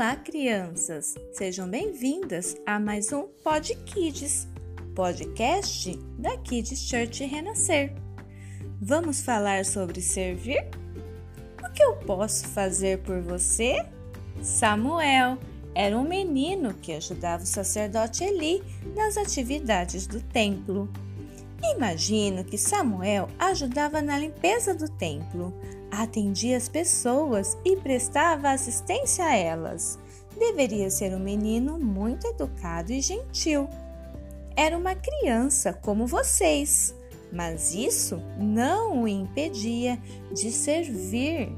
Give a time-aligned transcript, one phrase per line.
[0.00, 1.14] Olá, crianças!
[1.34, 4.48] Sejam bem-vindas a mais um Pod Kids,
[4.94, 7.92] podcast da Kids Church Renascer.
[8.80, 10.66] Vamos falar sobre servir?
[11.62, 13.76] O que eu posso fazer por você?
[14.40, 15.36] Samuel
[15.74, 18.62] era um menino que ajudava o sacerdote Eli
[18.96, 20.88] nas atividades do templo.
[21.76, 25.52] Imagino que Samuel ajudava na limpeza do templo,
[25.90, 29.98] atendia as pessoas e prestava assistência a elas.
[30.38, 33.68] Deveria ser um menino muito educado e gentil.
[34.56, 36.94] Era uma criança como vocês,
[37.32, 39.98] mas isso não o impedia
[40.32, 41.52] de servir.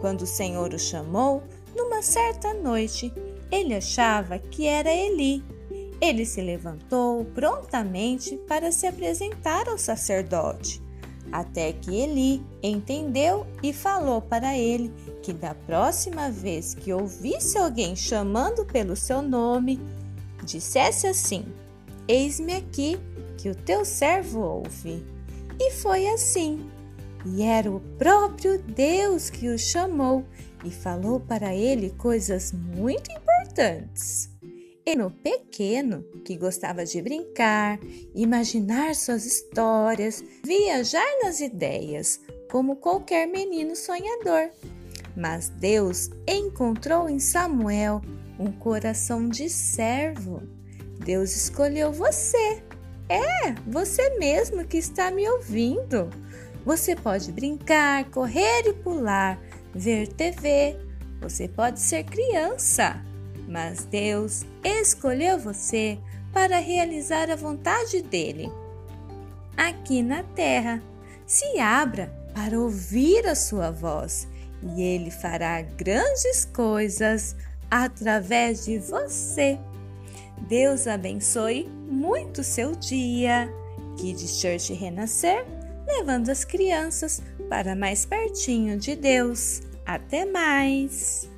[0.00, 1.42] Quando o Senhor o chamou,
[1.74, 3.12] numa certa noite,
[3.50, 5.42] ele achava que era Eli.
[6.00, 10.83] Ele se levantou prontamente para se apresentar ao sacerdote
[11.32, 17.96] até que Eli entendeu e falou para ele que da próxima vez que ouvisse alguém
[17.96, 19.80] chamando pelo seu nome,
[20.44, 21.44] dissesse assim:
[22.06, 22.98] Eis-me aqui,
[23.38, 25.04] que o teu servo ouve.
[25.58, 26.70] E foi assim.
[27.26, 30.24] E era o próprio Deus que o chamou
[30.64, 34.30] e falou para ele coisas muito importantes.
[34.86, 37.78] E no pequeno, que gostava de brincar,
[38.14, 44.50] imaginar suas histórias, viajar nas ideias, como qualquer menino sonhador.
[45.16, 48.02] Mas Deus encontrou em Samuel
[48.38, 50.42] um coração de servo.
[50.98, 52.62] Deus escolheu você.
[53.08, 56.10] É, você mesmo que está me ouvindo.
[56.64, 59.40] Você pode brincar, correr e pular,
[59.74, 60.76] ver TV.
[61.22, 63.02] Você pode ser criança
[63.54, 65.96] mas Deus escolheu você
[66.32, 68.50] para realizar a vontade dele.
[69.56, 70.82] Aqui na terra,
[71.24, 74.26] se abra para ouvir a sua voz
[74.60, 77.36] e ele fará grandes coisas
[77.70, 79.56] através de você.
[80.48, 83.48] Deus abençoe muito seu dia.
[83.96, 85.46] Kids Church Renascer,
[85.86, 89.62] levando as crianças para mais pertinho de Deus.
[89.86, 91.32] Até mais!